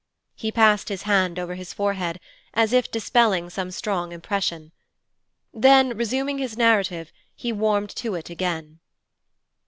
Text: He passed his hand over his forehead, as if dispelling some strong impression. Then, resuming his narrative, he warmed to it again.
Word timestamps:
He 0.33 0.51
passed 0.51 0.89
his 0.89 1.03
hand 1.03 1.37
over 1.37 1.53
his 1.53 1.73
forehead, 1.75 2.19
as 2.55 2.73
if 2.73 2.89
dispelling 2.89 3.51
some 3.51 3.69
strong 3.69 4.11
impression. 4.11 4.71
Then, 5.53 5.95
resuming 5.95 6.39
his 6.39 6.57
narrative, 6.57 7.11
he 7.35 7.51
warmed 7.53 7.91
to 7.97 8.15
it 8.15 8.27
again. 8.27 8.79